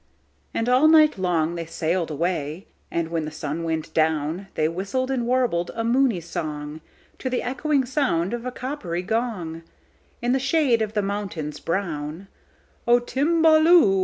And 0.51 0.67
all 0.67 0.87
night 0.87 1.19
long 1.19 1.53
they 1.53 1.67
sail'd 1.67 2.09
away; 2.09 2.65
And, 2.89 3.09
when 3.09 3.25
the 3.25 3.29
sun 3.29 3.61
went 3.63 3.93
down, 3.93 4.47
They 4.55 4.67
whistled 4.67 5.11
and 5.11 5.27
warbled 5.27 5.69
a 5.75 5.83
moony 5.83 6.19
songTo 6.21 7.29
the 7.29 7.43
echoing 7.43 7.85
sound 7.85 8.33
of 8.33 8.43
a 8.43 8.51
coppery 8.51 9.03
gong, 9.03 9.61
In 10.19 10.31
the 10.31 10.39
shade 10.39 10.81
of 10.81 10.93
the 10.93 11.03
mountains 11.03 11.59
brown,"O 11.59 12.99
Timballoo! 12.99 13.99